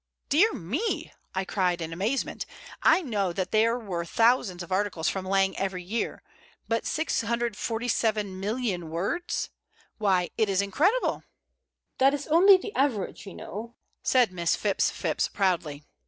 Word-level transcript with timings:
"Dear 0.29 0.51
me!" 0.53 1.13
I 1.35 1.45
cried 1.45 1.79
in 1.79 1.93
amazement. 1.93 2.47
"I 2.81 3.03
know 3.03 3.31
that 3.33 3.51
there 3.51 3.77
were 3.77 4.03
thousands 4.03 4.63
of 4.63 4.71
articles 4.71 5.07
from 5.07 5.25
Lang 5.27 5.55
every 5.59 5.83
year, 5.83 6.23
but 6.67 6.85
647,000,000 6.85 8.85
words! 8.85 9.51
Why, 9.99 10.31
it 10.39 10.49
is 10.49 10.59
incredible!" 10.59 11.21
"That 11.99 12.15
is 12.15 12.25
only 12.29 12.57
the 12.57 12.73
average, 12.73 13.27
you 13.27 13.35
know," 13.35 13.75
said 14.01 14.31
Miss 14.31 14.55
Phipps 14.55 14.89
Phipps, 14.89 15.27
proudly. 15.27 15.83